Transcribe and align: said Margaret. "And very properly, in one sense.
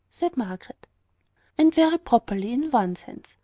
said 0.09 0.35
Margaret. 0.35 0.87
"And 1.59 1.75
very 1.75 1.99
properly, 1.99 2.53
in 2.53 2.71
one 2.71 2.95
sense. 2.95 3.35